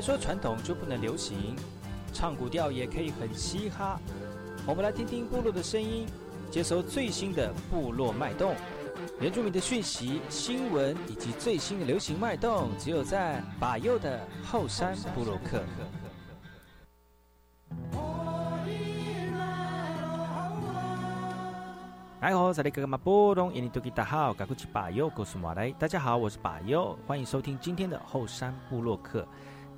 [0.00, 1.54] 说传统就不能流行，
[2.12, 4.00] 唱古调也可以很嘻哈。
[4.66, 6.06] 我们来听听部落的声音，
[6.50, 8.54] 接收最新的部落脉动、
[9.20, 15.62] 原住民的讯息、新闻以及最新的流行脉动，只有在把右的后山部落克。
[22.20, 25.70] 哎吼，这里哥哥马波东，印尼多吉大好，赶快去把右告诉马来。
[25.78, 29.26] 大家好，我是把右，欢迎收听今天的后山部落客。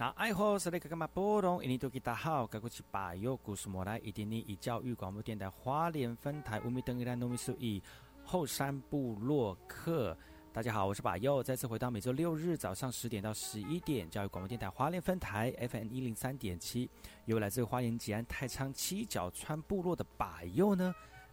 [0.00, 1.62] 那爱好是那个干嘛波动？
[1.62, 7.82] 印尼多吉大好，该过去把右故事莫来，一点零一教育广播电台花莲分台乌米登伊拉诺米苏伊
[8.24, 10.16] 后山部落客。
[10.54, 16.88] 大家好，我是把右，再次回到每周六日早上十点到十一点，教育广播电台花莲分台 FM 一零三点七，
[17.26, 20.94] 由来自花莲吉安太仓七角川部落的把右呢，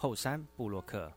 [0.00, 1.12] 后山布洛克。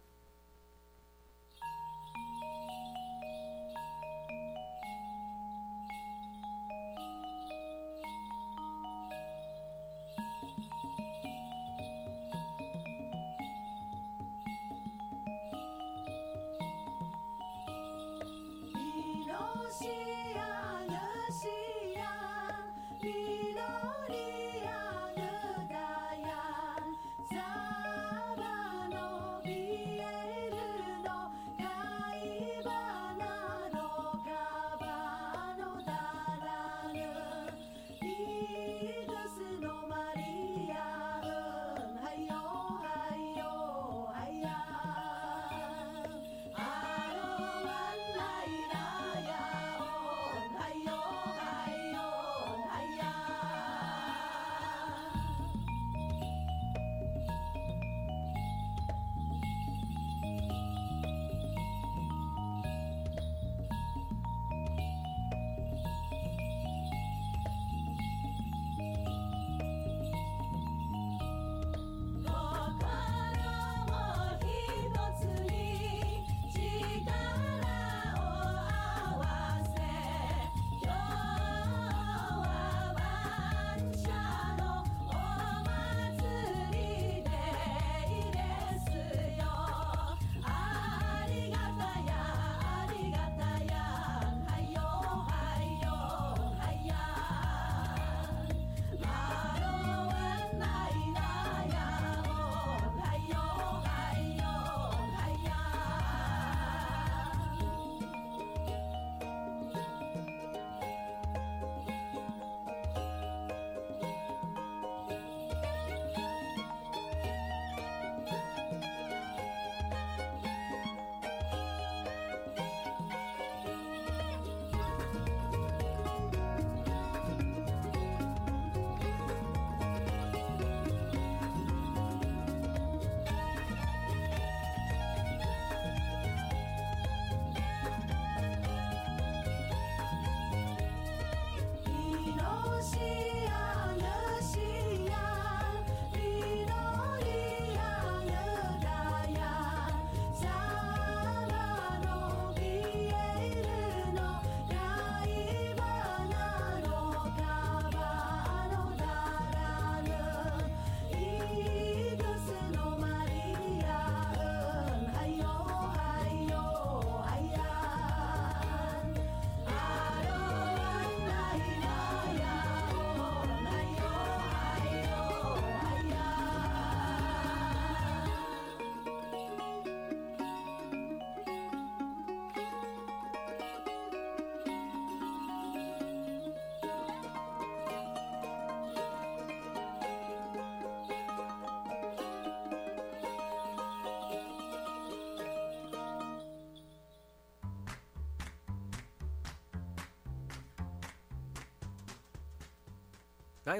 [203.63, 203.79] 大家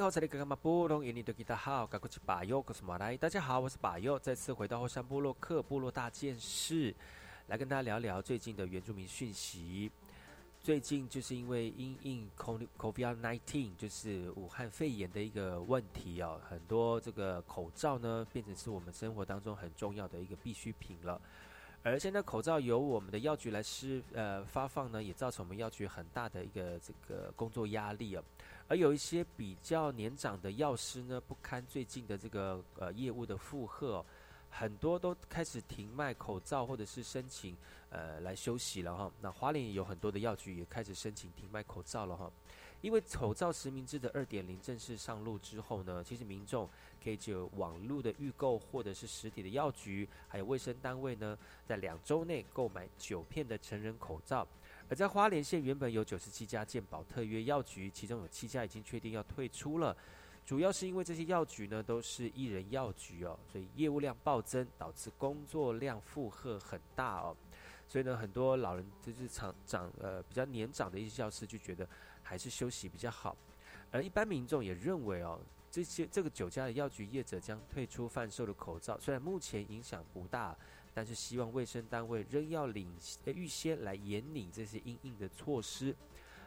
[3.42, 6.94] 好，我是巴佑，再次回到后山部落克部落大件事，
[7.48, 9.92] 来跟大家聊聊最近的原住民讯息。
[10.62, 21.20] 最近就是因为因应 COVID nineteen，就是武汉肺炎的一个问题哦，很多这个口罩呢，变成是我们生活当中很重要的一个必需品了。
[21.84, 28.24] 而现在口罩由我们的药局来施呃发放呢，也造成我们药局很大的一个这个工作压力哦。
[28.68, 34.06] 而有一些比较年长的药师呢，不堪最近的这个呃业务的负荷，
[34.50, 37.58] 很多都开始停卖口罩或者是申请
[37.90, 39.12] 呃来休息了哈。
[39.20, 42.32] 那华联也有很多的药局也开始申请停卖口罩了哈。
[42.82, 46.68] 因为口罩实名制的二点零正式上路之后呢，其实民众
[47.04, 54.48] 可以就网络的预购或者是实体的药局，还有卫生单位呢，在两周内购买九片的成人口罩。
[54.90, 59.96] 而在花莲县，原本有九十七家健保特约药局，其中有七家已经确定要退出了。
[60.46, 67.36] 主要是因为这些药局呢都是一人药局哦，所以业务量暴增，导致工作量负荷很大哦。
[67.88, 71.88] 所以呢，很多老人就是长长呃比较年长的一些药师就觉得
[72.24, 73.36] 还是休息比较好。
[73.92, 75.40] 而一般民众也认为哦，
[75.72, 80.56] 这些这个九家的药局业者将退出贩售的口罩，虽然目前影响不大。
[80.94, 85.96] 但是希望卫生单位仍要领预先来严领这些应应的措施，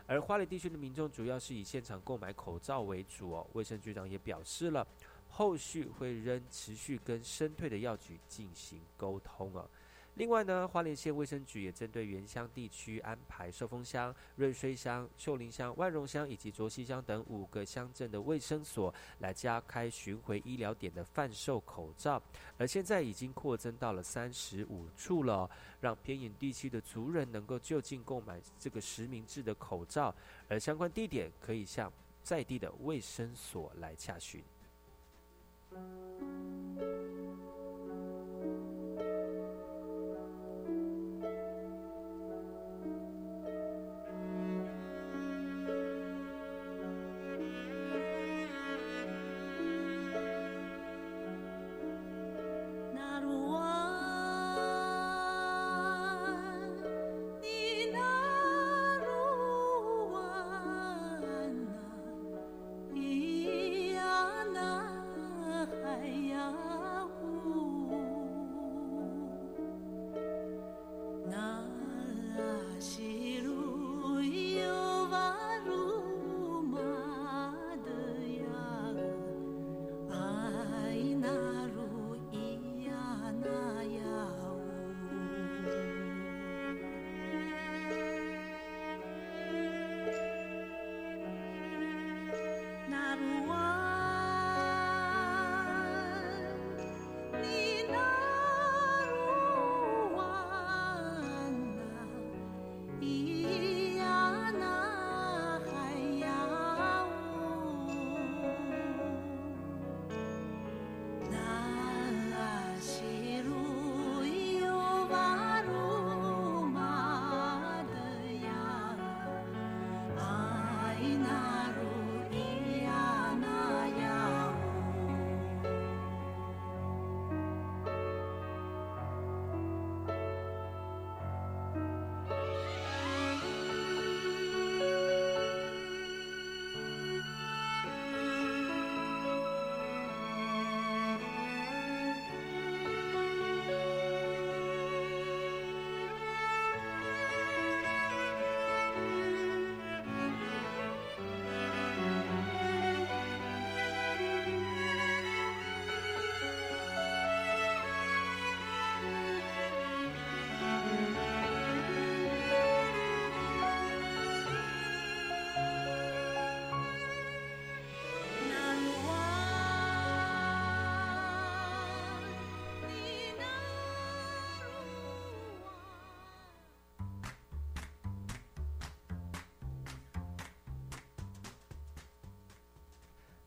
[0.06, 3.46] 而花莲地区的民众主要是以现场购买口罩为主哦。
[3.54, 4.86] 卫生局长也表示了，
[5.30, 9.66] 后续会仍持续跟深退的药局进行沟通哦。
[10.14, 22.22] 另外呢，花莲县卫生局也针对原乡地区安排寿丰乡、瑞穗乡、秀林乡、万荣乡以及卓溪乡等五个乡镇的卫生所，来加开巡回医疗点的贩售口罩，
[22.56, 30.14] 而现在已经扩增到了三十五处了，让偏远地区的族人能够就近购买这个实名制的口罩，
[30.48, 31.92] 而相关地点可以向
[32.22, 34.44] 在地的卫生所来洽询。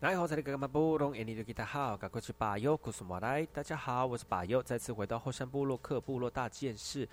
[0.08, 3.46] 大家好，这里是格马布隆，印尼的吉他好，赶快去巴尤古苏马来。
[3.48, 7.06] 大家好，我是巴尤，再次回到后山部落克部落大件事，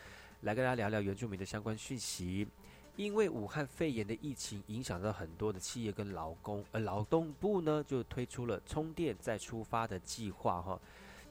[0.43, 2.47] 来跟大家聊聊原住民的相关讯息。
[2.95, 10.81] 因为武汉肺炎的疫情影响到很多的企业跟劳工，而劳动部呢就推出了充电再出发的计划哈。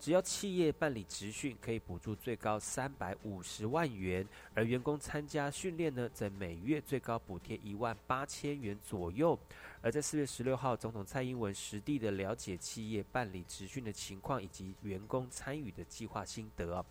[0.04, 4.22] 只要企业办理职训，可以补助最高三百五十万元；
[4.54, 9.40] 而员工参加训练呢，在每月最高补贴一万八千元左右。
[9.82, 16.86] 而在四月十六号，总统蔡英文实地的了解企业办理职训的情况以及员工参与的计划心得。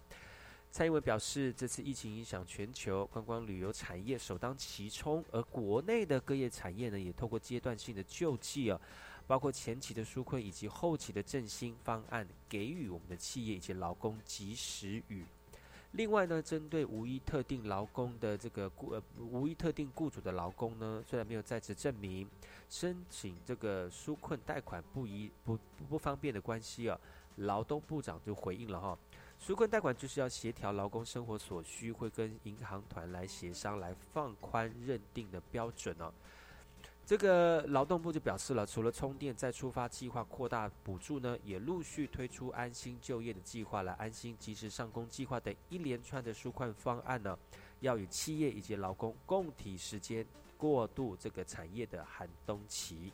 [0.70, 8.80] 蔡英文表示，这次疫情影响全球观光旅游产业首当其冲，而国内的各业产业呢，也透过阶段性的救济啊，
[9.26, 15.24] 包括前期的纾困以及后期的振兴方案，给予我们的企业以及劳工及时雨。
[15.92, 22.26] 另外呢，针对无一特定劳工的这个雇呃无一特定雇主的劳工呢，虽然没有在职证明，
[22.70, 25.58] 申请这个纾困贷款不一不
[25.90, 26.98] 不方便的关系啊，
[27.36, 28.98] 劳动部长就回应了哈，
[29.38, 36.10] 纾困贷款就是要协调劳工生活所需，会跟银行团来协商来放宽认定的标准哦。
[37.04, 47.36] 这个劳动部就表示了，除了充电再出发计划扩大补助呢，也陆续推出安心就业的计划来安心及时上工计划等一连串的纾困方案呢，
[47.80, 50.24] 要与企业以及劳工共体时间
[50.56, 53.12] 过渡这个产业的寒冬期。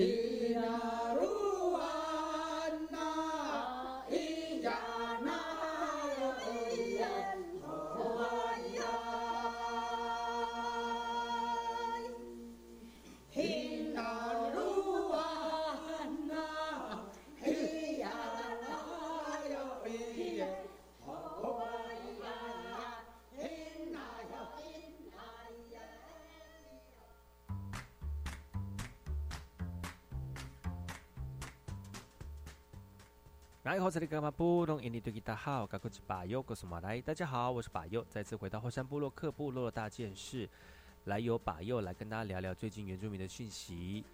[0.00, 0.29] He
[33.70, 37.00] 大家好，这里干嘛不懂印尼对吉他好，我是巴佑，我是马来。
[37.00, 40.50] 大家好，我是巴佑，再次回到后山部落克部落的大件事，
[41.04, 44.04] 来由巴佑来跟大家聊聊最近原住民的讯息。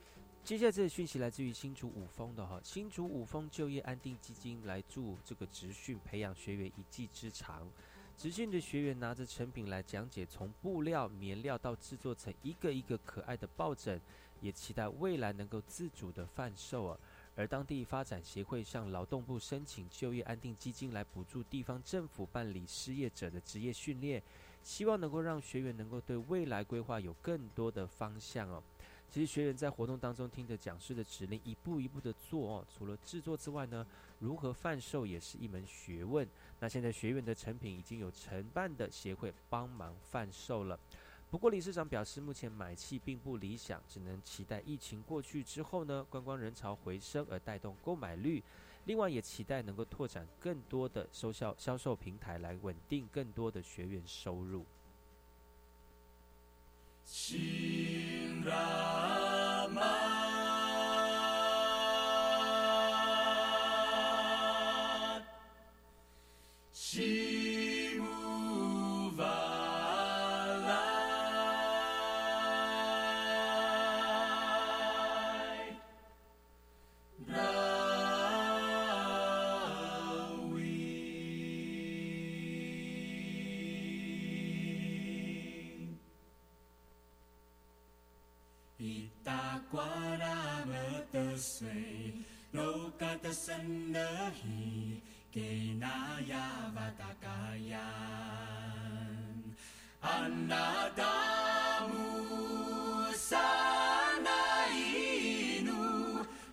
[0.45, 7.67] 接下来这个讯息来自于新竹五峰的哈，新竹五峰就业安定基金来助这个职训培养学员一技之长。
[8.15, 13.99] 职训的学员拿着成品来讲解，从布料、棉料到制作成一个一个可爱的抱枕，
[14.43, 16.99] 也期待未来能够自主的贩售啊。
[17.37, 24.23] 而当地发展协会向劳动部申请就业安定基金来补助地方政府办理失业者的职业训练，
[24.63, 28.63] 希望能够让学员能够对未来规划有更多的方向哦。
[29.09, 32.67] 其实学员在活动当中听着讲师的指令，一步一步的做哦。
[32.77, 33.87] 除了制作之外呢，
[34.19, 36.27] 如何贩售也是一门学问。
[36.59, 40.79] 那现在学员的成品已经有承办的协会帮忙贩售了。
[41.29, 48.43] 不过，理事长表示，目前买气并不理想，只能期待疫情过去之后呢，观光人潮回升而带动购买率。
[48.85, 54.65] 另外，也期待能够拓展更多的收销销售平台，来稳定更多的学员收入。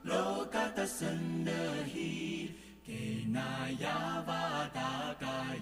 [0.04, 2.52] 楼嘎的森的希，
[2.84, 5.54] 给那呀瓦达嘎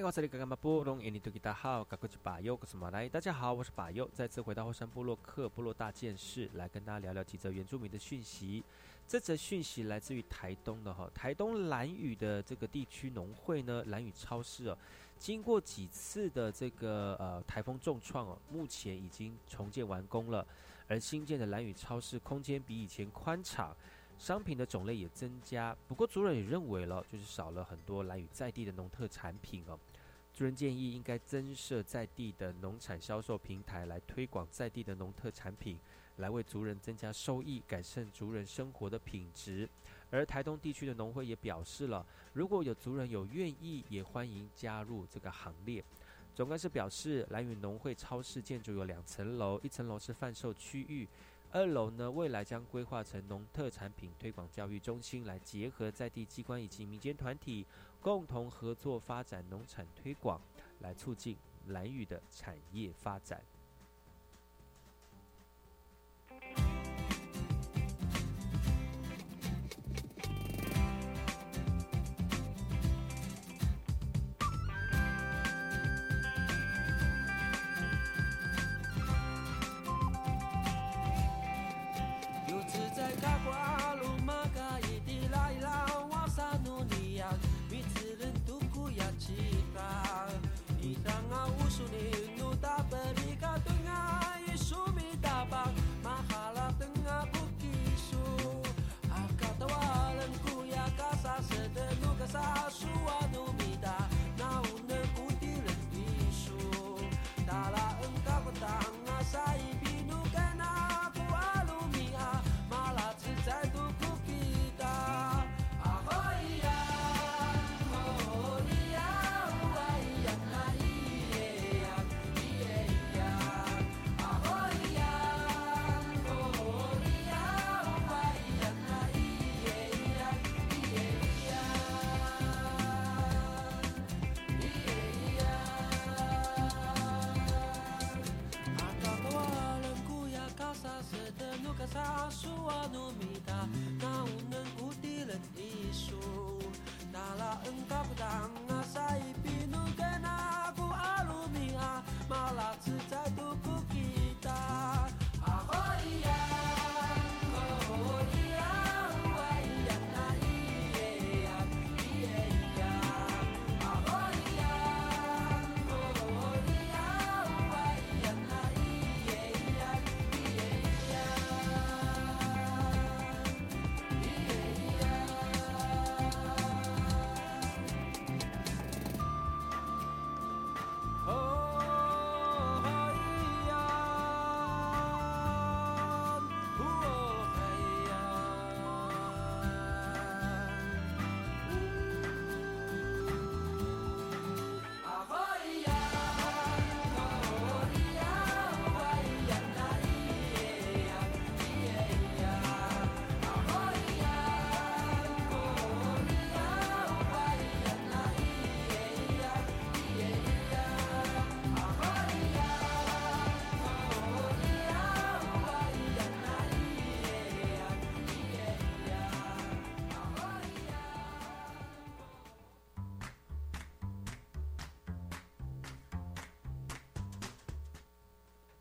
[0.00, 3.06] 大家好，这里是马布隆，印尼多吉达好，我是巴佑，我是马来。
[3.06, 8.64] 大家好，我是巴佑，再次回到后山部落克部落大件事，来跟大家聊聊几则原住民的讯息。
[9.06, 14.78] 这则讯息来自于台东的哈，台东兰屿的这个地区农会呢，兰屿超市哦，
[15.18, 20.46] 经过几次的这个呃台风重创哦，目前已经重建完工了，
[20.88, 23.76] 而新建的兰屿超市空间比以前宽敞。
[24.20, 29.80] 商品的种类也增加，不过主人也认为了，就是少了很多来与在地的农特产品哦。
[30.34, 35.80] 主人建议应该增设在地的农产销售平台，来推广在地的农特产品，
[36.18, 39.66] 来为族人增加收益，改善族人生活的品质。
[40.10, 42.04] 而台东地区的农会也表示了，
[42.34, 45.82] 如果有族人有愿意，也欢迎加入这个行列。
[46.34, 51.08] 总干事表示，蓝屿农会超市建筑有两层楼，一层楼是贩售区域。
[51.52, 57.66] 二楼呢，未来将规划成农特产品推广教育中心，来结合在地机关以及民间团体
[58.00, 60.40] 共同合作发展农产推广，
[60.78, 61.36] 来促进
[61.66, 63.42] 蓝屿的产业发展。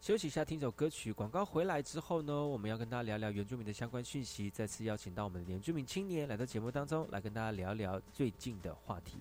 [0.09, 1.13] 休息一下，听首歌曲。
[1.13, 4.49] 广告回来之后呢，我们要跟大家聊聊原住民的相关讯息。
[4.49, 9.19] 再次邀请到我们的原住民青年来到节目当中，来跟大家聊聊最近的话题。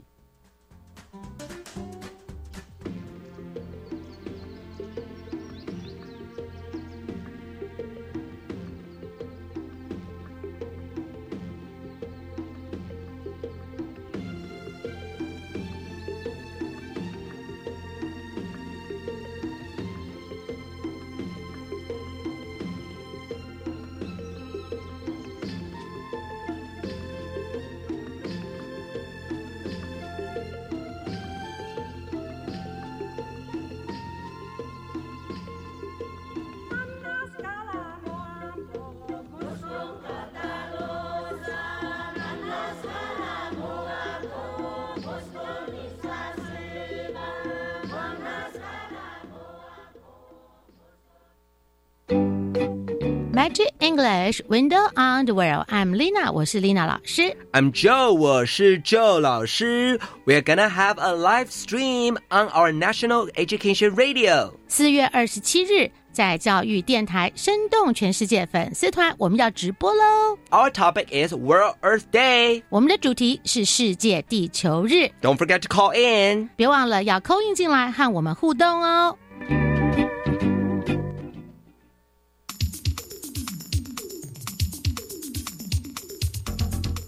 [53.97, 55.65] English Window on the World.
[55.67, 57.35] I'm Lina，我是 Lina 老师。
[57.51, 59.99] I'm Joe，我是 Joe 老师。
[60.25, 64.53] We're gonna have a live stream on our national education radio.
[64.67, 70.37] 四月二十七日，在教育电台生动全世界粉丝团，我们要直播喽。
[70.51, 72.63] Our topic is World Earth Day.
[72.69, 76.49] 我们的主题是世界地球日， Don't forget to call in.
[76.55, 79.17] 别忘了要扣印进来和我们互动哦。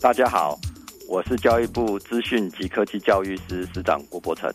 [0.00, 0.58] 大家好，
[1.06, 4.50] 我是教育部资讯及科技教育司司长郭伯成。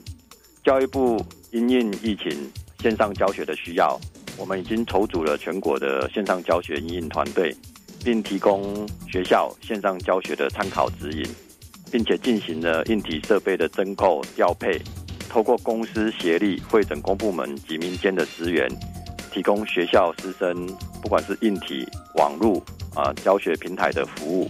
[0.63, 3.95] 教育部因应疫情线上教学的需要，
[4.39, 7.55] 我们已经筹组了全国的线上教学应应团队，
[8.03, 11.23] 并提供学校线上教学的参考指引，
[11.91, 14.81] 并且进行了硬体设备的增购调配，
[15.29, 18.67] 透过公司协力会诊公部门及民间的资源，
[19.31, 20.65] 提供学校师生
[21.03, 22.59] 不管是硬体、网络
[22.95, 24.49] 啊教学平台的服务。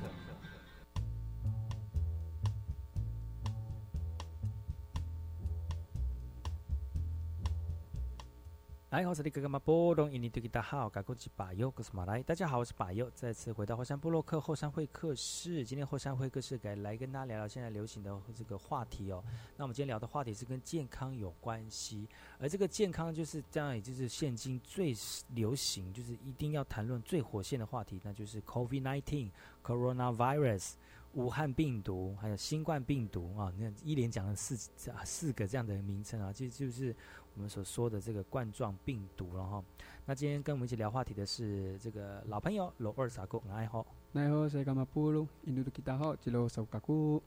[8.91, 15.63] 哎，好，这里哥哥们波隆印尼对大好，嘎古吉巴尤格斯马来，大家好，我是巴尤，再次回到后山部落克后山会客室。
[15.63, 19.23] 今天后山会客室给来跟大家聊聊现在流行的这个话题哦。
[19.55, 22.05] 那我们今天聊的话题是跟健康有关系，
[22.37, 24.93] 而这个健康就是这样，也就是现今最
[25.29, 29.31] 流行，就是一定要谈论最火线的话题，那就是 COVID-19
[29.63, 30.73] coronavirus。
[31.13, 34.55] 武汉病毒，还有新冠病毒啊，那一连讲了四
[35.03, 36.95] 四个这样的名称啊，其实就是
[37.35, 39.63] 我们所说的这个冠状病毒了哈。
[40.05, 43.85] 那今天跟我们一起聊话题的是这个老朋友罗二傻姑，你好。
[44.13, 47.21] 你好，saya Gama Pulu, Indo kita ho, Jilo Saukaku，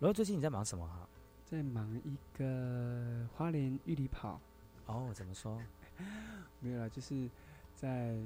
[0.00, 1.08] 罗最近你在忙什么哈、
[1.44, 4.40] 在忙一个花莲玉里跑，
[4.86, 5.60] 哦，怎么说？
[6.58, 7.30] 没有啦，就是
[7.76, 8.18] 在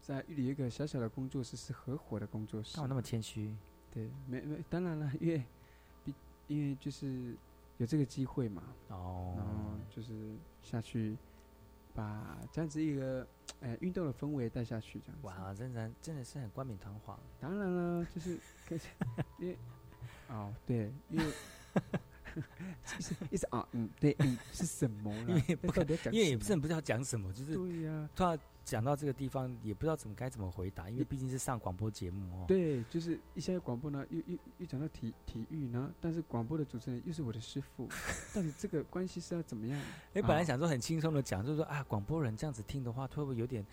[0.00, 2.88] 在玉里有一个小小的工作室，是合伙的工作室干嘛。
[2.88, 3.52] 那么谦虚？
[3.90, 5.44] 对，没没，当然了，因为
[6.46, 7.34] 因为就是
[7.78, 9.52] 有这个机会嘛，哦然，后
[9.90, 11.16] 就是下去
[11.94, 13.26] 把这样子一个
[13.60, 15.26] 呃运动的氛围带下去，这样子。
[15.26, 17.18] 哇，真的真的是很冠冕堂皇。
[17.40, 18.80] 当然了，就是可以
[19.38, 19.56] 因为
[20.28, 21.24] 哦对，因为
[23.30, 25.26] 一直啊嗯对嗯是什么啦？
[25.28, 37.86] 因为不可到底要讲因为也什么真的不知道讲什么，就是对呀、突然讲到这个地方，也不知道怎么该怎么回答，因为毕竟是上广播节目哦。，对，就是一下广播呢，又又又讲到体体育呢，但是广播的主持人又是我的师傅，
[38.34, 39.78] 到底这个关系是要怎么样？
[40.14, 43.64] 哎，本来啊想说很轻松的讲，就是说啊，广播人这样子听的话，会不会有点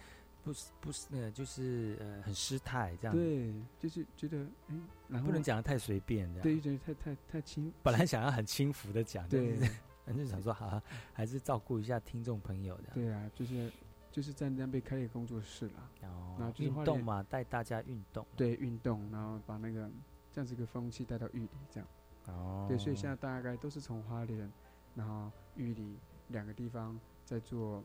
[0.43, 4.75] 不是不是呃，就是呃很失态这样？，对，就是觉得哎，
[5.07, 6.41] 然后不能讲的太随便这样。
[6.43, 9.55] 对，觉得太太太轻，本来想要很轻浮的讲，对
[10.05, 12.89] 反正想说好、啊，还是照顾一下听众朋友的。
[12.93, 13.71] 对啊，就是
[14.11, 18.25] 就是在那边开个工作室啦，然后然后就是运动嘛，带大家运动。
[18.35, 19.89] 对，运动，然后把那个
[20.31, 21.87] 这样子一个风气带到玉里，这样。
[22.27, 24.51] 哦，对，所以现在大概都是从花莲，
[24.95, 25.97] 然后玉里
[26.27, 27.83] 两个地方在做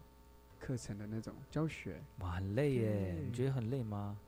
[0.59, 4.19] 课程的那种教学，哇很累耶，你觉得很累吗？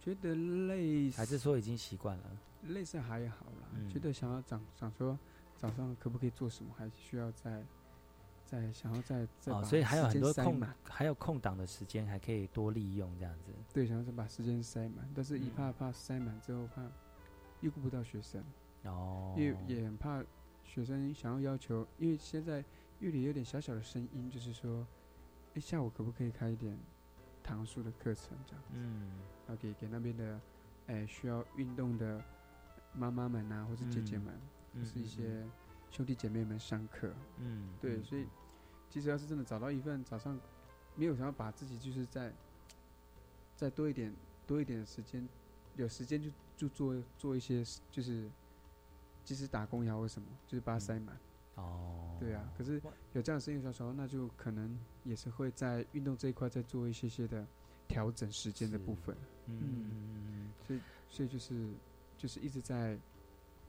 [0.00, 2.24] 觉得累还是说已经习惯了？
[2.62, 5.18] 累是还好啦，嗯觉得想要想想说
[5.56, 7.62] 早上可不可以做什么，还需要再
[8.46, 13.52] 再想要再再把哦，所以还有很多空塞满，还有空档的时间，还可以多利用这样子。
[13.74, 15.50] 对，想要再把时间塞满，但是一嗯。
[15.56, 16.82] 怕怕塞满之后怕
[17.60, 18.42] 又顾不到学生，
[18.84, 20.22] 哦，因为也很怕
[20.64, 22.64] 学生想要要求，因为现在
[23.00, 24.86] 玉里有点小小的声音，就是说，
[25.54, 26.78] 哎，下午可不可以开一点
[27.42, 29.10] 糖数的课程这样子，嗯，
[29.46, 30.40] 然后给给那边的，
[30.86, 32.22] 哎，需要运动的
[32.92, 35.44] 妈妈们啊，或者姐姐嗯们，或嗯是一些
[35.90, 38.26] 兄弟姐妹们上课，嗯，对，嗯所以
[38.90, 40.38] 其实要是真的找到一份早上
[40.94, 42.32] 没有想要把自己就是在
[43.56, 44.14] 再多一点
[44.46, 45.26] 多一点的时间，
[45.76, 48.30] 有时间就就做做一些就是
[49.24, 51.16] 即使打工也好或什么，就是把它塞满。
[51.54, 52.80] 哦，对啊，可是
[53.14, 57.46] 有这样的生意的时候，那就可能也是会在运动这一块再做一些些的
[57.88, 60.80] 调整时间的部分，嗯嗯嗯嗯。
[61.08, 61.72] 所以就是
[62.18, 62.98] 就是一直在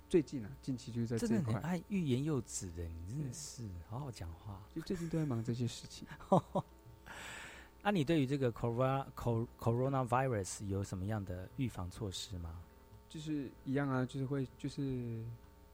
[0.09, 4.61] 最近啊，近期就是在这一块，爱欲言又止的，你真的是好好讲话。
[4.73, 6.07] 就最近都在忙这些事情。
[7.83, 12.61] 那、你对于这个 corona cor coronavirus 有什么样的预防措施吗？
[13.09, 15.23] 就是一样啊，就是会就是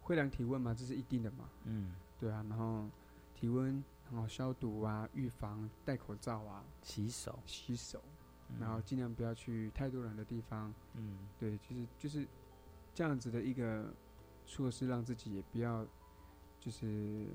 [0.02, 2.88] 会量体温嘛，这是一定的嘛，嗯，对啊，然后
[3.36, 8.04] 体温，然后消毒啊，预防，戴口罩啊，洗手，洗手，
[8.50, 8.58] 嗯。
[8.60, 11.18] 然后尽量不要去太多人的地方，嗯。
[11.40, 12.28] 对，就是就是
[12.94, 13.92] 这样子的一个
[14.54, 15.86] 措施，让自己也不要
[16.60, 17.26] 就是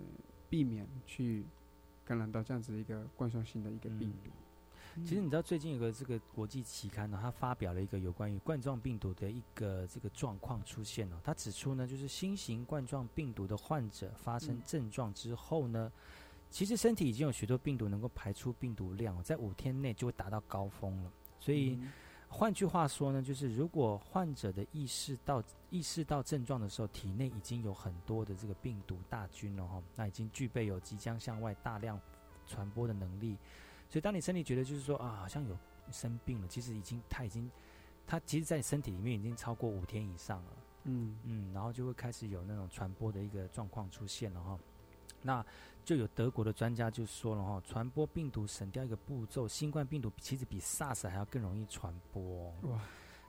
[0.49, 1.45] 避免去
[2.05, 4.31] 感染到这样子的一个冠状性的一个病毒。
[5.05, 11.21] 其实你知道最近有个这个国际期刊呢，它发表了一个有关于冠状病毒的一个这个状况出现了。
[11.23, 15.93] 它指出呢，就是新型冠状病毒的患者发生嗯症状之后呢，
[16.51, 21.13] 其实身体已经有许多病毒能够排出病毒量，在五天内就会达到高峰了。
[21.39, 21.93] 所以嗯
[22.31, 32.01] 换句话说呢，就是如果患者的意识到意识到症状的时候，体内已经有很多的这个病毒大军了哈，那已经具备有即将向外大量
[32.47, 33.37] 传播的能力。
[33.89, 35.59] 所以当你身体觉得就是说啊，好像有
[35.91, 37.51] 生病了，其实已经他已经
[38.07, 40.53] 他其实，在身体里面已经超过五天以上了。
[40.85, 44.59] 嗯嗯，然后就会开始有那种传播的一个状况出现了哈。
[45.21, 45.45] 那
[45.89, 52.53] 就有德国的专家就说了哈，传播病毒省掉一个步骤，新冠病毒其实比 SARS 还要更容易传播。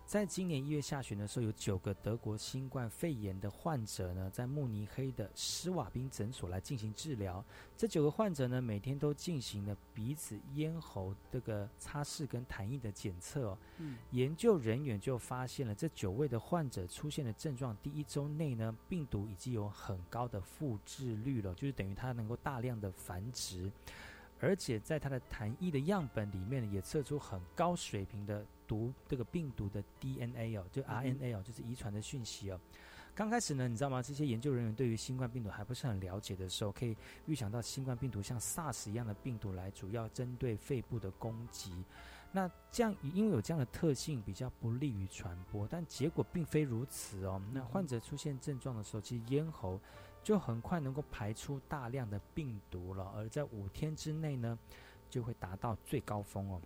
[0.09, 7.45] 在今年一月下旬的时候，有九个德国新冠肺炎的患者呢，在慕尼黑的施瓦宾诊所来进行治疗。
[7.77, 13.57] 这九个患者呢，每天都进行了鼻子、咽喉这个擦拭跟痰液的检测、哦。
[13.77, 23.71] 嗯研究人员就发现了，这九位的患者出现的症状，第一周内呢，病毒已经有很高的复制率了，就是等于它能够大量的繁殖，
[24.39, 32.59] 而且在它的痰液的样本里面也测出很高水平的毒这个病毒的 DNA 哦，就 RNA 哦，就是遗传的讯息哦。
[33.15, 34.01] 刚开始呢，你知道吗？
[34.01, 41.73] 这些研究人员对于新冠病毒还不是很了解的时候，可以预想到新冠病毒像 SARS 一样的病毒来主要针对肺部的攻击。
[42.31, 47.41] 那这样，因为有这样的特性，比较不利于传播，但结果并非如此哦。
[47.51, 49.81] 那患者出现症状的时候，其实咽喉
[50.23, 54.57] 就很快能够排出大量的病毒了，而在五天之内呢，
[55.09, 56.61] 就会达到最高峰哦。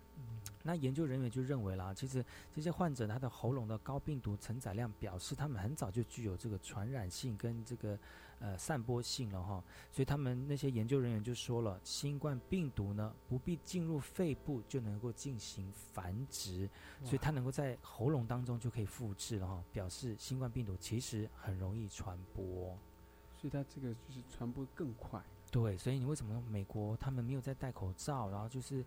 [0.62, 7.98] 那研究人员就认为啦，其实这些患者他的喉咙的高病毒承载量表示他们很早就具有这个传染性跟这个
[8.38, 9.62] 呃散播性了哈，
[9.92, 16.68] 所以他们那些研究人员就说了，新冠病毒呢不必进入肺部就能够进行繁殖，
[17.02, 22.76] 所以它能够在喉咙当中就可以复制了哈，表示新冠病毒其实很容易传播。
[23.44, 25.20] 所以它这个就是传播更快。
[25.50, 28.82] 对，所以你为什么美国他们没有在戴口罩，然后就是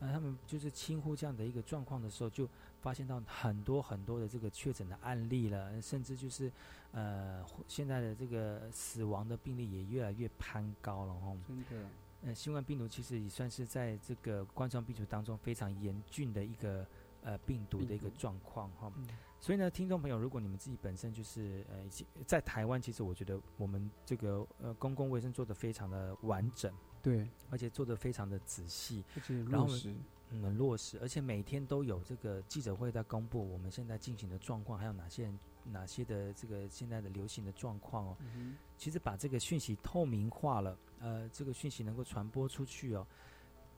[0.00, 2.46] 呃，他们就是轻忽这样的一个状况的时候，就
[2.82, 6.52] 发现到很多很多的这个确诊的案例了，甚至就是
[6.92, 11.38] 呃现在的这个死亡的病例也越来越攀高了哦。
[11.48, 11.88] 真的，
[12.24, 16.86] 呃，新冠病毒其实也算是在这个冠状病毒当中非常严峻的一个
[17.22, 18.92] 呃病毒的一个状况哈。
[18.94, 19.08] 嗯
[19.42, 21.84] 所以呢，听众朋友，如果你们自己本身就是呃，
[22.24, 29.04] 在台湾，其实我觉得我们这个呃公共卫生做得非常的完整，对，而且做得非常的仔细，
[29.50, 29.92] 然后落实，
[30.30, 38.16] 嗯，很落实，而且每天都有这个记者会在公布我们现在进行的状况，还有哪些人哪些的这个现在的流行的状况哦。
[38.36, 43.04] 嗯其实把这个讯息透明化了，呃，这个讯息能够传播出去哦。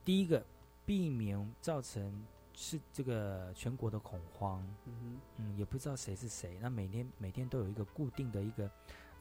[0.05, 0.45] 第一个，
[0.85, 2.23] 避免造成
[2.55, 6.57] 是这个全国的恐慌，嗯嗯，也不知道谁是谁。
[6.61, 8.71] 那每天每天都有一个固定的一个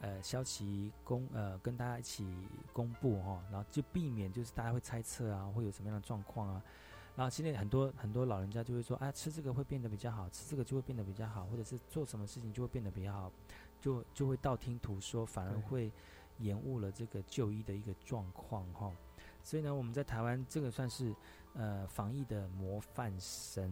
[0.00, 2.26] 呃消息公呃跟大家一起
[2.72, 6.62] 公布哈、然后就避免就是大家会猜测啊，会有什么样的状况啊。
[7.16, 13.32] 然后现在很多很多老人家就会说，啊，吃这个会变得比较好，吃这个就会变得比较好，或者是做什么事情就会变得比较好，
[13.80, 15.92] 就就会道听途说，反而会
[16.38, 18.90] 延误了这个就医的一个状况哈、
[19.44, 21.14] 所以呢，我们在台湾这个算是
[21.52, 23.70] 呃防疫的模范生，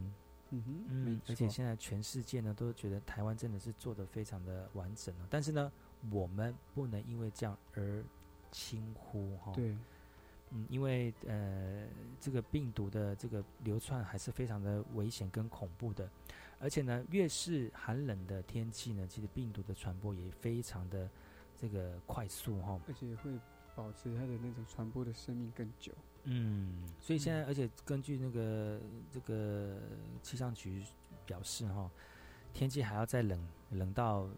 [0.50, 5.72] 嗯哼，嗯而且现在全世界呢都觉得台湾真的是做的非常的完整了，但是呢，
[6.10, 8.04] 我们不能因为这样而
[8.50, 9.74] 轻忽哈。，对，
[10.50, 11.86] 嗯，因为呃
[12.20, 16.06] 这个病毒的这个流窜还是非常的危险跟恐怖的，
[16.58, 21.08] 而且呢，越是寒冷的天气呢，其实病毒的传播也非常的
[21.56, 22.78] 这个快速哈。
[22.86, 23.30] 而且会
[23.74, 25.92] 保持它的那种传播的生命更久。
[26.24, 29.80] 嗯，所以现在，而且根据那个这个
[30.22, 30.84] 气象局
[31.26, 31.90] 表示哈，
[32.52, 34.28] 天气还要再冷冷到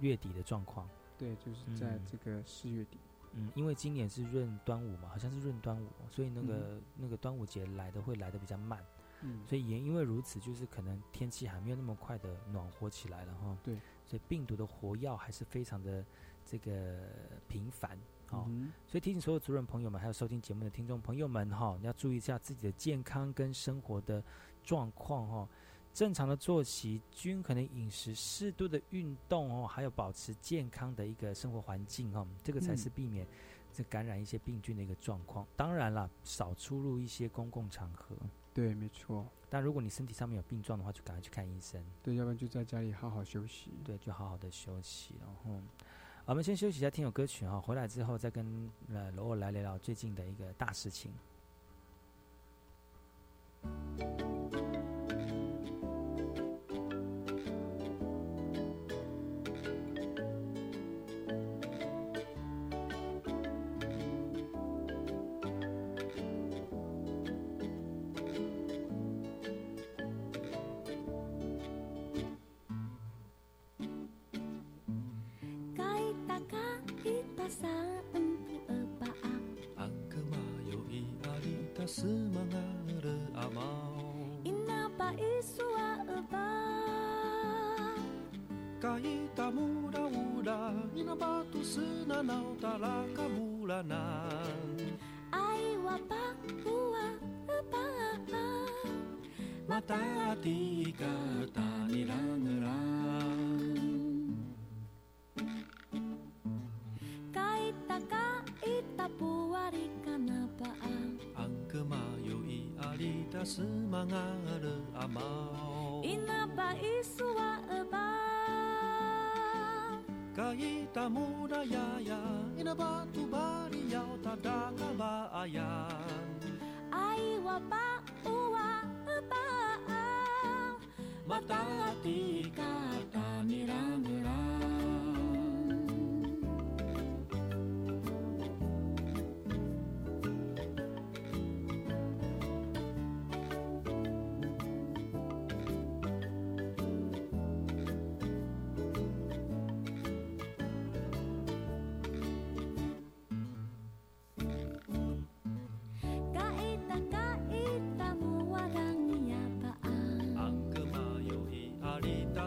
[0.00, 0.88] 月底的状况。
[1.16, 2.98] 对，就是在嗯这个四月底。
[3.32, 8.84] 嗯，因为今年是闰端午嘛，好像是闰端午，所以那个、那个端午节来的会来的比较慢，
[9.20, 13.56] 嗯，所以也因为如此，就是可能天气还没有那么快的暖和起来了哈。
[13.62, 16.04] 对，所以病毒的活药还是非常的
[16.44, 16.98] 这个
[17.46, 17.96] 频繁。
[18.30, 24.22] 哦，嗯所以提醒所有族人朋友们，还有收听节目的听众朋友们哈，你要注意一下自己的健康跟生活的
[24.64, 25.48] 状况哈。
[25.92, 33.26] 正常的作息、均衡的饮食、适度的运动哦，还有保持健康的一个生活环境哦，这个才是嗯避免
[33.72, 35.44] 这感染一些病菌的一个状况。
[35.56, 38.14] 当然了，少出入一些公共场合。
[38.54, 41.84] 对，没错，但如果你身体上面有病状的话，就赶快去看医生。
[42.04, 43.72] 对，要不然就在家里好好休息。
[43.84, 45.26] 对，就好好的休息了。
[45.46, 45.99] 嗯，好
[46.30, 51.10] 我们先休息一下，听首歌曲啊，回来之后再跟呃罗尔来聊聊最近的一个大事情。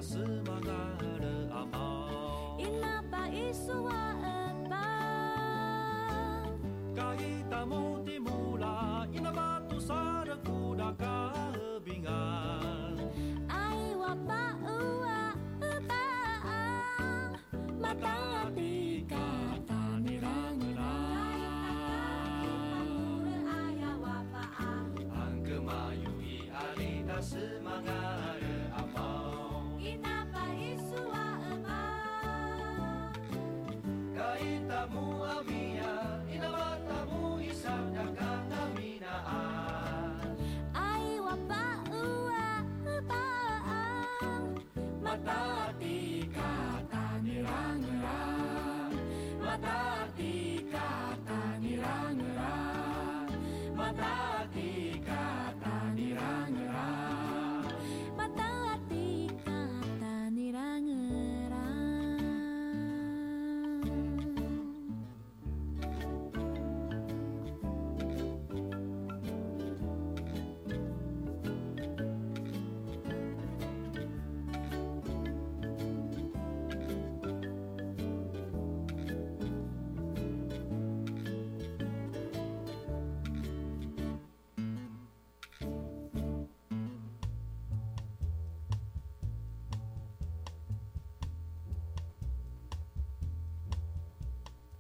[0.04, 0.63] 司马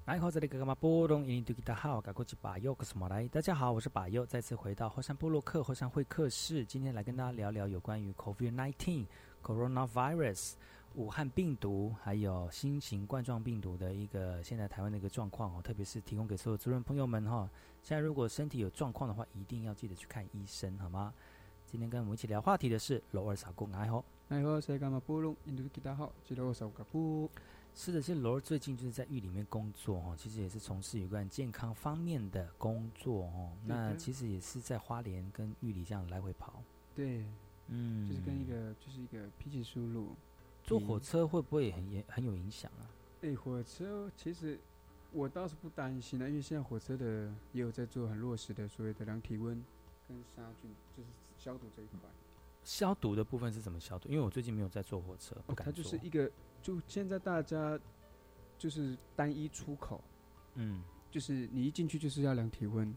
[0.06, 3.26] 来好，这里格格玛波隆印尼多吉达好，赶过去把右克斯马来。
[3.30, 9.06] 大家好，我是把右，再次回到后山部落克后山会客室，今天来跟大家聊聊有关于 COVID-19
[9.41, 10.56] coronavirus
[10.95, 17.49] 武汉病毒，还有新型冠状病毒的一个现在台湾的一个状况哦，特别是提供给所有族人朋友们哈、
[17.82, 21.14] 现在如果身体有状况的话，一定要记得去看医生，好吗？
[21.66, 24.04] 今天跟我们一起聊话题的是罗尔萨贡爱好。
[24.28, 25.34] 哎好，谁干嘛布隆？
[25.45, 27.32] 印度吉他好，记得我手个布。
[27.76, 33.52] 是的，其实罗儿最近就是在狱里面工作哦，其实也是从事有关健康方面的工作哦。
[33.66, 36.62] 对对那其实也是在花莲跟狱里这样来回跑。
[36.96, 37.26] 对，
[37.68, 40.16] 嗯，就是跟一个就是一个脾气输入。
[40.64, 42.88] 坐火车会不会很也很有影响啊？
[43.22, 44.60] 哎，火车其实
[45.12, 49.62] 我倒是不担心的，因为现在火车的也有在做很落实的所谓的量体温
[50.08, 52.00] 跟杀菌，就是消毒这一块。
[52.64, 54.08] 消毒的部分是怎么消毒？
[54.08, 56.32] 因为我最近没有在坐火车，不哦，敢它就是坐一个，
[56.64, 57.80] 就现在大家
[58.57, 60.03] 就是单一出口，
[60.55, 60.82] 嗯。
[61.11, 62.91] 就是你一进去就是要量体温，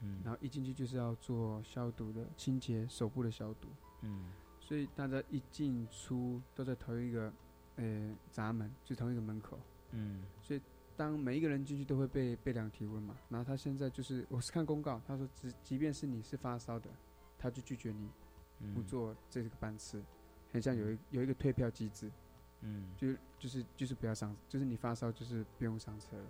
[0.00, 0.20] 嗯。
[0.22, 3.66] 然后一进去就是要做消毒的清洁手部的消毒，
[4.02, 4.30] 嗯。
[4.60, 7.32] 所以大家一进出都在同一个
[7.74, 9.58] 呃闸门，就同一个门口。
[9.90, 10.22] 嗯。
[10.40, 10.60] 所以
[10.96, 16.88] 当每一个人进去都会被被量体温嘛，然后他现在就是我是看公告，他说只即便是你是发烧的，
[17.36, 18.08] 他就拒绝你
[18.60, 18.74] 嗯。
[18.74, 20.00] 不坐这个班次，
[20.52, 22.08] 很像有一有一个退票机制，
[22.66, 26.26] 嗯就就是就是不要上，就是你发烧就是不用上车了，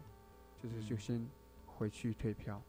[0.63, 1.29] 就是就嗯先
[1.65, 2.63] 回去退票，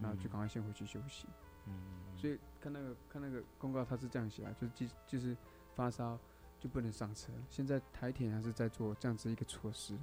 [0.00, 1.26] 然后就嗯赶快先回去休息。
[1.66, 1.74] 嗯，
[2.16, 5.36] 所以看那个看那个公告，他是这样写啊，就是即就是
[5.76, 6.18] 发烧
[6.58, 7.32] 就不能上车。
[7.48, 9.96] 现在台铁还是在做这样子一个措施，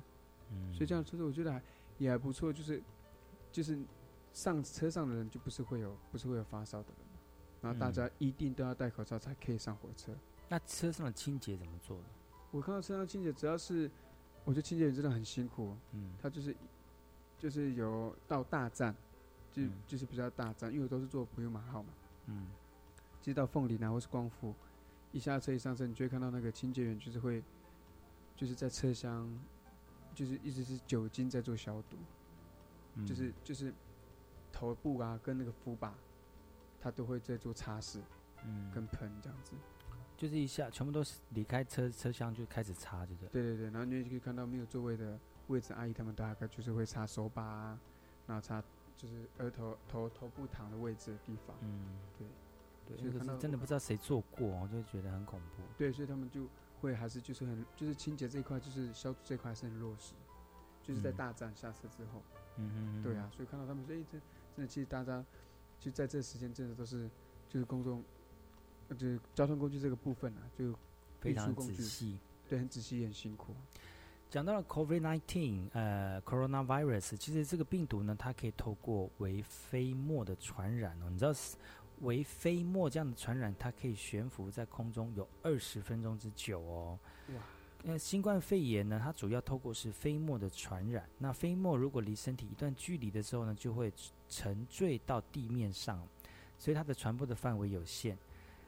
[0.52, 1.62] 嗯所以这样措施我觉得还
[1.98, 2.82] 也还不错，就是
[3.52, 3.78] 就是
[4.32, 6.90] 上车上的人就不是会有不是会有发烧的
[7.62, 10.16] 人后大嗯家一定都要戴口罩才可以上火车。
[10.48, 12.04] 那车上的清洁怎么做的？
[12.52, 13.90] 我看到车上清洁，只要是
[14.44, 16.12] 我觉得清洁员真的很辛苦，嗯。
[16.22, 16.56] 他就是
[17.38, 18.96] 就是有到大站，
[19.52, 19.72] 就、嗯。
[19.86, 21.90] 就是比较大站，因为我都是坐普悠玛号嘛。
[22.26, 22.48] 嗯。
[23.22, 24.56] 其实到凤林啊，或是光复，
[25.12, 27.44] 一下车一上车，你就会看到那个清洁员就是会，
[28.36, 29.30] 就是在车厢，
[30.16, 31.98] 就是一直是酒精在做消毒，
[32.96, 33.06] 嗯。
[33.06, 33.74] 就是就是
[34.52, 35.94] 头部啊跟那个扶把，
[36.82, 38.00] 他都会在做擦拭
[38.44, 38.72] 嗯。
[38.74, 39.54] 跟喷这样子。
[40.20, 43.30] 就是一下全部都是离开车车厢就开始擦，对不对？
[43.30, 45.18] 对对对，然后你就可以看到没有座位的
[45.48, 47.80] 位置阿姨，他们大概就是会擦手把啊，
[48.28, 48.62] 然后擦
[48.98, 51.56] 就是额头头头部躺的位置的地方。
[51.62, 52.28] 嗯，对
[52.86, 55.64] 对，那个所以看到是真的不知道谁做过，我就觉得很恐怖。
[55.78, 56.46] 对，所以他们就
[56.82, 60.16] 会还是就是很就是清洁这一块，就是消毒这一块是很落实，
[60.84, 62.22] 就是在嗯大战下车之后。
[62.58, 64.20] 嗯嗯对啊，，所以看到他们说，哎、这
[64.54, 65.24] 真的其实大家
[65.80, 67.10] 就在这时间真的都是
[67.48, 68.04] 就是公众，
[68.90, 70.74] 呃就是交通工具这个部分啊，就
[71.22, 72.20] 非常仔细。
[72.50, 73.56] 对很仔细也很辛苦。
[74.30, 81.10] 讲到了 COVID-19，呃，coronavirus，其实这个病毒呢，它可以透过为飞沫的传染哦。
[81.10, 81.56] 你知道是
[82.02, 87.00] 微飞沫这样的传染，它可以悬浮在空中有二十分钟之久哦。
[87.36, 87.42] 哇！
[87.84, 91.08] 那，新冠肺炎呢，它主要透过是飞沫的传染。
[91.18, 93.92] 那飞沫如果离身体一段距离的时候呢，就会
[94.28, 96.02] 沉坠到地面上，
[96.58, 98.18] 所以它的传播的范围有限。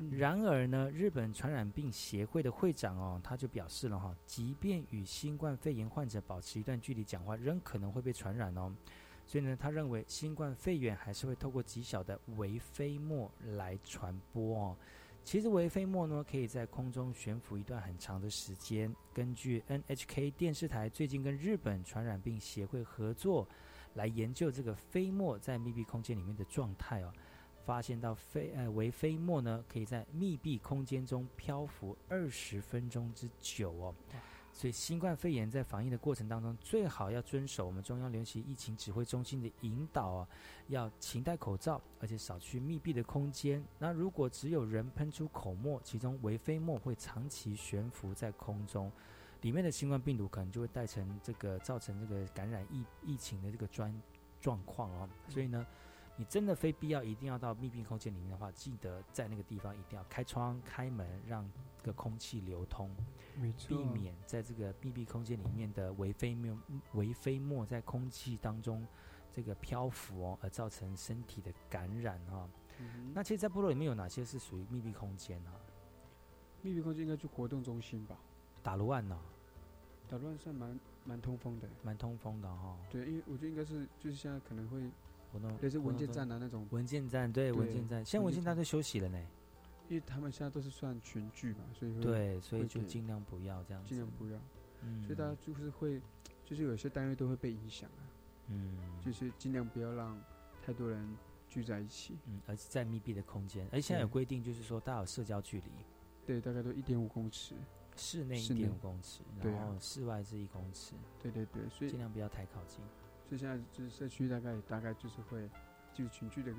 [0.10, 8.74] 然而呢，日本传染病协会的会长哦，他就表示了哈，即便与新冠肺炎患者保持一段距离讲话，仍可能会被传染哦。
[9.28, 14.78] 所以呢，他认为新冠肺炎还是会透过极小的微飞沫来传播哦。
[15.24, 18.94] 其实微飞沫呢，可以在空中悬浮一段很长的时间。
[19.14, 23.48] 根据 NHK 电视台最近跟日本传染病协会合作，
[23.94, 27.14] 来研究这个飞沫在密闭空间里面的状态哦。
[27.66, 33.96] 发现到飞呃为飞沫呢，可以在密闭空间中漂浮二十分钟之久哦。
[34.54, 40.28] 所以新冠肺炎在防疫的过程当中，最好要遵守我们中央流行疫情指挥中心的引导啊，
[40.68, 43.64] 要勤戴口罩，而且少去密闭的空间。
[43.80, 48.92] 那如果只有人喷出口沫，其中微飞沫会长期悬浮在空中，
[49.40, 53.92] 里面的新冠病毒可能就会带成这个造成这个感染疫疫情的这个专
[54.42, 55.10] 状况哦。
[55.30, 55.66] 所以呢，
[56.22, 62.96] 你真的非必要一定要到密闭空间里面的话，记得在那个地方一定要开窗开门，让这个空气流通。
[63.68, 66.56] 避免在这个密闭空间里面的微飞沫、
[66.94, 68.86] 微飞沫在空气当中
[69.32, 72.48] 这个漂浮哦，而造成身体的感染哈、
[72.78, 75.58] 嗯那其实，在部落里面有哪些是属于密闭空间啊？
[76.62, 78.16] 密闭空间应该就活动中心吧？
[78.62, 79.20] 打卢案呢、
[80.08, 81.68] 打乱算蛮蛮通风的。
[81.82, 84.92] 蛮通风的哈、对，因为我觉得应该是就是现在可能会
[85.32, 89.20] 活动类似文件站的那种，文件站对文件站，现在文件站都休息了呢。
[89.90, 93.90] 因为他们现在都是算群聚嘛，所以说对，所以就尽量不要这样子。
[93.90, 94.40] 尽量不要。
[94.82, 96.02] 嗯，所以大家就是会，
[96.46, 98.04] 就是有些单位都会被影响啊，
[98.48, 100.18] 嗯就是尽量不要让
[100.66, 101.06] 太多人
[101.50, 102.18] 聚在一起。
[102.26, 105.70] 嗯，而且在密闭的空间，而且现在有规定，就是说大家有社交距离，
[106.26, 107.56] 对，大概都一点五公尺。
[107.98, 112.80] 室内一点五公尺，然后室外是一公尺，对对对，所以尽量不要太靠近。
[113.32, 115.50] 所以现在就是社区大概大概就是会，
[115.94, 116.54] 就是群聚的，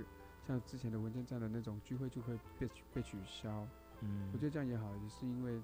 [0.49, 3.69] 像之前的文件站的那种聚会就会被被取消。
[4.01, 5.61] 嗯，我觉得这样也好，也是因为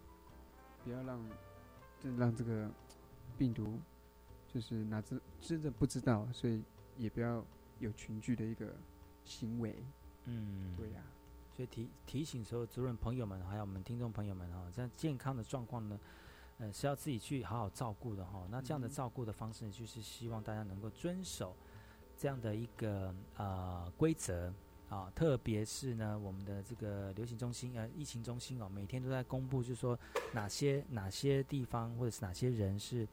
[0.84, 1.18] 不要让，
[1.98, 2.70] 就让这个
[3.38, 3.80] 病毒
[4.46, 6.62] 就是哪知真的不知道，所以
[6.98, 7.42] 也不要
[7.78, 8.76] 有群聚的一个
[9.24, 9.82] 行为。
[10.26, 11.02] 嗯，对呀、
[11.56, 15.98] 所以提提醒所有主任朋友们，还有我们听众朋友们哈，这样健康的状况呢，
[16.58, 18.46] 呃，是要自己去好好照顾的哈。
[18.50, 21.56] 那这样的嗯照顾的方式，就是希望大家能够遵守
[22.16, 24.52] 这样的一个呃规则
[24.88, 29.98] 啊，特别是呢，我们的这个流行中心呃疫情中心哦，每天都在公布，就是说
[30.32, 33.06] 哪些哪些地方或者是哪些人是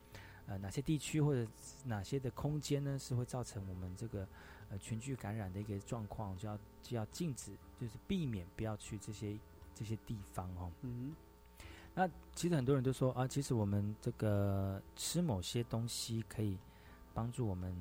[0.47, 1.45] 呃哪些地区或者
[1.83, 4.27] 哪些的空间呢，是会造成我们这个
[4.69, 9.37] 呃群聚感染的一个状况，就要就要禁止，就是避免不要去这些
[9.75, 10.71] 这些地方哦。
[10.81, 11.13] 嗯
[11.95, 16.59] 那其实很多人都说啊，其实我们这个吃某些东西可以
[17.13, 17.75] 帮助我们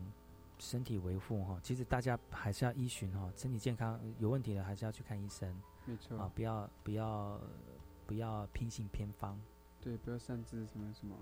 [0.59, 1.59] 身体维护哈。
[1.62, 5.55] 其实大家还是要依循哈，身体健康有问题的还是要去看医生，
[5.85, 6.17] 没错。
[6.17, 7.41] 啊，不要不要
[8.07, 9.39] 不要偏信偏方，
[9.81, 11.15] 对，不要擅自什么什么。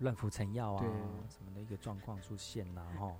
[0.00, 0.84] 乱服成药啊
[1.30, 3.16] 什么的一个状况出现啦哈，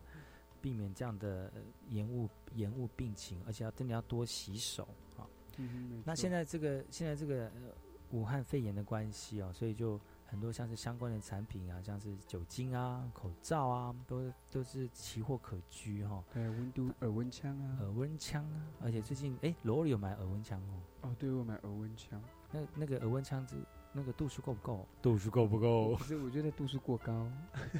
[0.60, 5.26] 避免这样的呃延误延误病情，而且要真的要多洗手啊。
[5.56, 7.72] 嗯那现在这个现在这个、呃、
[8.10, 17.78] 武汉肺炎的关系哦，所以就很多像是相关的产品啊，像是酒精啊、口罩啊，都都是奇货可居哈、还有温度耳温枪啊。
[17.80, 22.20] 耳温枪啊，而且最近哎，罗里有买耳温枪哦，哦，对，我买耳温枪，
[22.52, 23.56] 那那个耳温枪子
[23.92, 24.86] 那个度数够不够？
[25.00, 25.94] 度数够不够？
[25.96, 27.30] 不是我觉得度数过高，啊，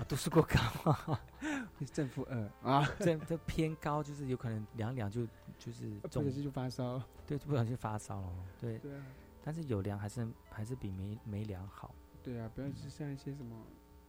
[0.09, 1.19] 度数过高
[1.93, 5.27] 正负二啊， 这这偏高，就是有可能量一量就
[5.59, 7.03] 就是中不小，心就发烧。
[7.27, 8.45] 对，就不小心发烧了哦。
[8.61, 9.03] 对，对啊，
[9.47, 11.95] 但是有量还是还是比没没量好。
[12.21, 13.57] 对啊，不要是像一些什么，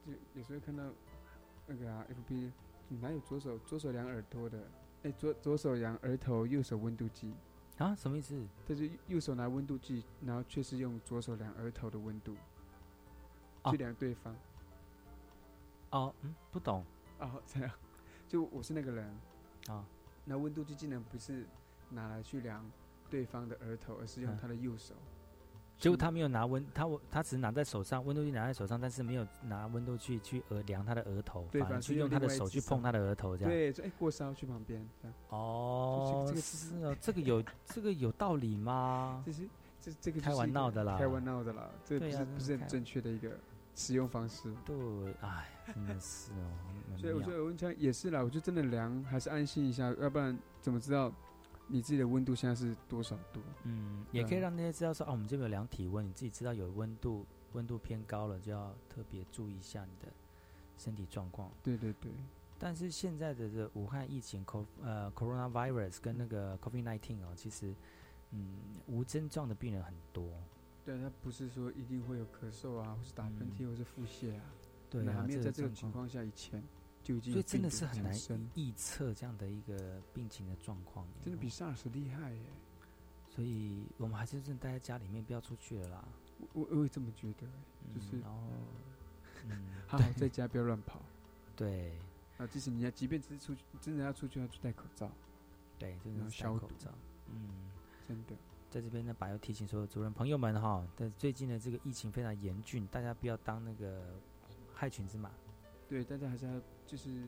[0.04, 0.84] 就有时候看到
[1.68, 2.52] 那个啊，FB
[3.00, 4.68] 哪有左手左手量耳朵的？
[5.04, 7.36] 哎，左左手量额头，右手温度计。
[7.78, 8.48] 啊，什么意思？
[8.66, 12.36] 就是右手拿温度计，然后却是用左手量额头的温度，
[13.62, 14.36] 哦去量对方。
[15.92, 16.84] 哦，嗯，不懂
[17.20, 17.72] 哦，这样，
[18.28, 19.16] 就我是那个人，
[19.68, 19.86] 啊。
[20.26, 21.46] 那温度计竟然不是
[21.92, 22.68] 拿来去量
[23.10, 24.96] 对方的额头，而是用嗯他的右手。
[25.78, 33.52] 结果他没有拿温，他我他只是拿在手上，温度计拿在手上，但是没有拿温度计去额量他的额头，对反而去用他的手手去碰他的额头，这样。
[33.52, 39.22] 对，说哎过烧去旁边，这样，哦，这个是哦，这个有这个有道理吗？
[39.24, 39.48] 这是
[39.80, 43.30] 这这个开玩一个闹的啦开玩闹的啦，这个不是不是很正确的一个
[43.76, 44.52] 使用方式。
[44.66, 44.76] 对，
[45.22, 51.14] 哎，真的是哦，所以我觉得温枪也是啦，我就真的量还是安心一下，要不然怎么知道
[51.68, 53.42] 你自己的温度现在是多少度？
[53.64, 60.12] 嗯，也可以让那些知道说，哦，我们这边有量体温，你自己知道有温度，温度偏高了，就要特别注意一下你的
[60.78, 61.52] 身体状况。
[61.62, 62.12] 对对对，
[62.58, 67.76] 但是现在的这武汉疫情 co 呃 coronavirus 跟那个 COVID nineteen 哦，其实
[68.32, 68.58] 嗯
[68.88, 70.30] 无症状的病人很多。
[70.86, 74.42] 对，它不是说一定会有咳嗽啊，或是打喷嚏，嗯或是腹泻啊。
[74.90, 76.64] 对啊，还没有在这个，情况下以前
[77.22, 78.14] 所以真的是很难
[78.56, 81.08] 预测这样的一个病情的状况。
[81.24, 82.42] 真的比 SARS 厉害耶！
[83.30, 86.04] 所以我们还是真的待在家里面，不要出去了啦。
[86.54, 87.48] 我我这么觉得，
[87.94, 88.40] 就是嗯然后
[89.46, 91.00] 嗯， 好好在家不要乱跑
[91.56, 91.94] 对
[92.38, 92.46] 啊。
[92.48, 95.10] 即使你要，即便只是出去，真的要出去，要去戴口罩，
[95.80, 96.92] 对，真的是戴消口罩。
[97.30, 97.72] 嗯，
[98.08, 98.36] 真的。
[98.70, 104.20] 在这边呢，把要提醒所有主任朋友们哈，但最近的这个疫情非常严峻，大家不要当那个
[104.74, 105.32] 害群之马。
[105.88, 107.28] 对，大家还是要就是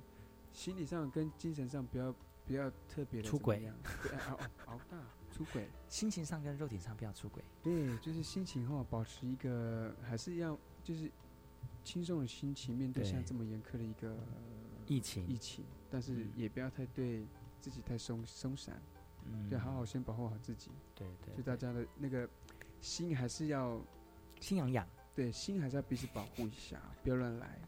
[0.52, 2.14] 心理上跟精神上不要
[2.46, 3.72] 不要特别的出轨
[4.04, 4.98] 对，熬熬大
[5.32, 7.44] 出轨，心情上跟肉体上不要出轨。
[7.62, 11.10] 对，就是心情哈，保持一个还是要就是
[11.84, 14.18] 轻松的心情面对对像这么严苛的一个
[14.88, 16.32] 疫情疫情，但是嗯。
[16.36, 17.26] 也不要太对
[17.62, 18.82] 自己太松松散，
[19.26, 19.48] 嗯。
[19.50, 22.28] 对，好好先保护好自己，对对就大家的那个
[22.82, 23.80] 心还是要
[24.42, 27.60] 心痒痒，对心还是要彼此保护一下，不要乱来，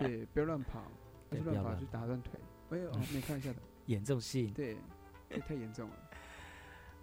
[0.00, 0.82] 对， 不要乱跑，
[1.28, 2.40] 不要是乱跑不要乱就打断腿，
[2.70, 4.76] 哎呦，哦没开玩笑的， 严重性对，
[5.28, 5.96] 这太严重了。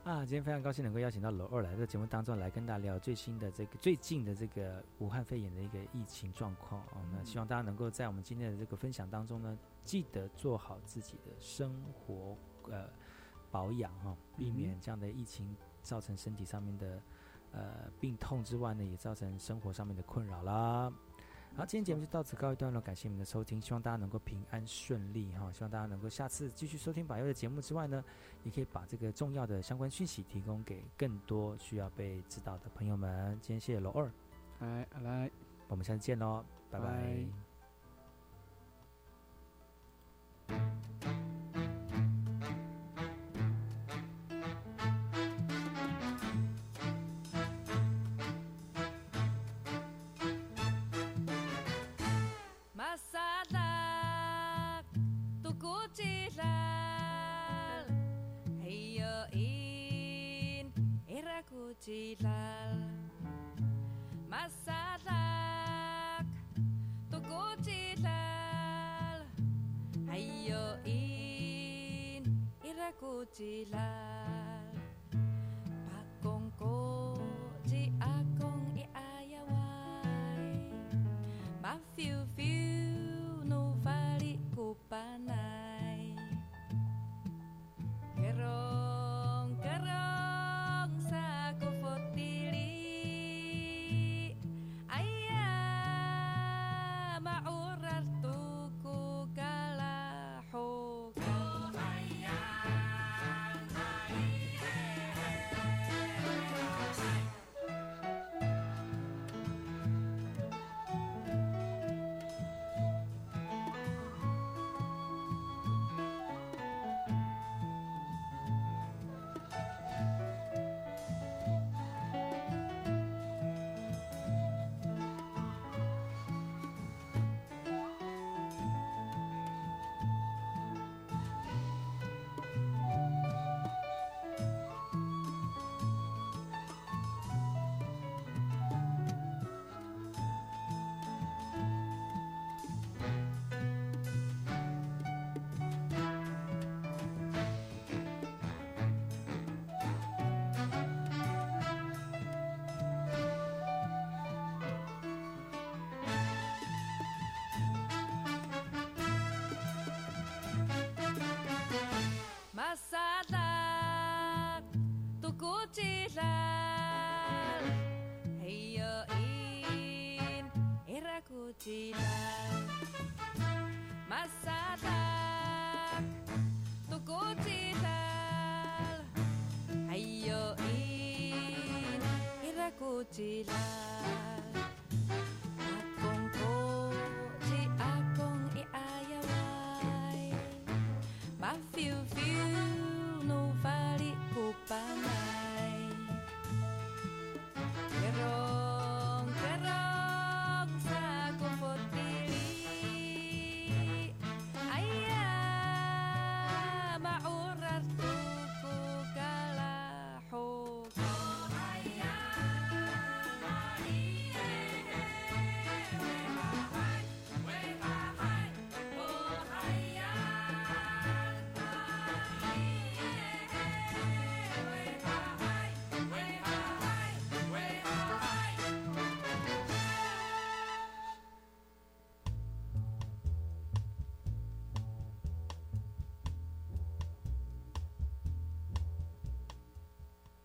[0.04, 0.20] 啊！
[0.26, 7.02] 今天非常高兴能够邀请到罗二来在节目当中来跟大家聊最新的这个最近的这个武汉肺炎的一个疫情状况哦。
[7.12, 12.38] 那希望大家能够在我们今天的这个分享当中呢，记得做好自己的生活
[12.72, 12.88] 呃
[13.52, 17.02] 保养哈、避免这样的疫情造成身体上面的
[17.52, 20.90] 呃病痛之外呢，也造成生活上面的困扰啦。
[21.58, 28.06] 好，今天节目就到此告一段落，感谢你们的收听，希望大家能够平安顺利哈，希望大家能够下次继续收听百优的节目之外呢，
[28.44, 33.32] 也可以把这个重要的相关讯息提供给更多需要被知道的朋友们。
[33.42, 34.12] 今天谢谢罗二，
[34.60, 35.32] 来来，
[35.68, 36.80] 我们下次见喽，拜。
[40.46, 41.17] 拜
[61.88, 62.76] Totila
[64.28, 66.28] Masatlak
[67.08, 68.20] Tokotila
[70.12, 72.28] Ayo in
[72.60, 73.88] Irakotila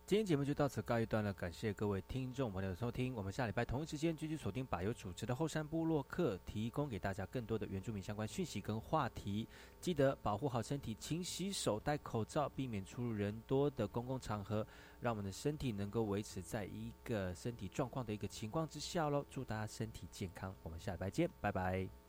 [0.05, 3.15] 今天节目就到此告一段落，感谢各位听众朋友的收听。
[3.15, 9.47] 我们下礼拜同一时间继续锁定百优主持的后山部落客，提供给大家更多的原住民相关讯息跟话题。
[9.79, 14.67] 记得保护好身体，勤洗手，戴口罩，避免出入人多的公共场合，
[14.99, 19.25] 让我们的身体能够维持在一个身体状况的一个情况之下喽。
[19.29, 22.02] 祝大家身体健康，我们下礼拜见，拜拜。